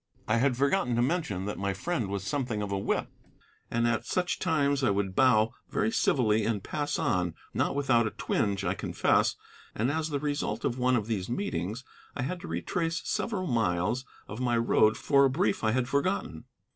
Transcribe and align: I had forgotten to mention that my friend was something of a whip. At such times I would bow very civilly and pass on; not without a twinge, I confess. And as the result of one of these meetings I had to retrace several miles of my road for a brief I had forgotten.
I 0.27 0.37
had 0.37 0.57
forgotten 0.57 0.95
to 0.95 1.01
mention 1.03 1.45
that 1.45 1.59
my 1.59 1.75
friend 1.75 2.07
was 2.07 2.23
something 2.23 2.63
of 2.63 2.71
a 2.71 2.77
whip. 2.79 3.07
At 3.69 4.03
such 4.03 4.39
times 4.39 4.83
I 4.83 4.89
would 4.89 5.15
bow 5.15 5.53
very 5.69 5.91
civilly 5.91 6.43
and 6.43 6.63
pass 6.63 6.97
on; 6.97 7.35
not 7.53 7.75
without 7.75 8.07
a 8.07 8.09
twinge, 8.09 8.65
I 8.65 8.73
confess. 8.73 9.35
And 9.75 9.91
as 9.91 10.09
the 10.09 10.17
result 10.19 10.65
of 10.65 10.79
one 10.79 10.95
of 10.95 11.05
these 11.05 11.29
meetings 11.29 11.83
I 12.15 12.23
had 12.23 12.39
to 12.41 12.47
retrace 12.47 13.03
several 13.07 13.45
miles 13.45 14.03
of 14.27 14.39
my 14.39 14.57
road 14.57 14.97
for 14.97 15.23
a 15.25 15.29
brief 15.29 15.63
I 15.63 15.69
had 15.69 15.87
forgotten. 15.87 16.45